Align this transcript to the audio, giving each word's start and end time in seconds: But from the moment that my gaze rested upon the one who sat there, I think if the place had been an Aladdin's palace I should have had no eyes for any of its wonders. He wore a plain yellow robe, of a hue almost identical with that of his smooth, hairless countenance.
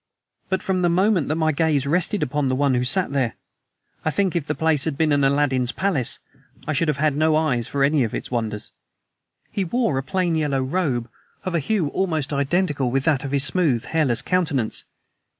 But 0.49 0.63
from 0.63 0.81
the 0.81 0.89
moment 0.89 1.27
that 1.27 1.35
my 1.35 1.51
gaze 1.51 1.85
rested 1.85 2.23
upon 2.23 2.47
the 2.47 2.55
one 2.55 2.73
who 2.73 2.83
sat 2.83 3.11
there, 3.11 3.35
I 4.03 4.09
think 4.09 4.35
if 4.35 4.47
the 4.47 4.55
place 4.55 4.85
had 4.85 4.97
been 4.97 5.11
an 5.11 5.23
Aladdin's 5.23 5.71
palace 5.71 6.17
I 6.65 6.73
should 6.73 6.87
have 6.87 6.97
had 6.97 7.15
no 7.15 7.35
eyes 7.35 7.67
for 7.67 7.83
any 7.83 8.03
of 8.03 8.15
its 8.15 8.31
wonders. 8.31 8.71
He 9.51 9.63
wore 9.63 9.99
a 9.99 10.01
plain 10.01 10.33
yellow 10.33 10.63
robe, 10.63 11.07
of 11.43 11.53
a 11.53 11.59
hue 11.59 11.89
almost 11.89 12.33
identical 12.33 12.89
with 12.89 13.03
that 13.05 13.23
of 13.23 13.29
his 13.31 13.43
smooth, 13.43 13.85
hairless 13.85 14.23
countenance. 14.23 14.85